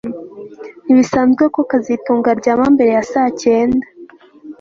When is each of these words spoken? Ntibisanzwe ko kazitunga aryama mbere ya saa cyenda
Ntibisanzwe 0.83 1.43
ko 1.55 1.61
kazitunga 1.69 2.27
aryama 2.33 2.65
mbere 2.75 2.91
ya 2.97 3.03
saa 3.11 3.29
cyenda 3.41 3.85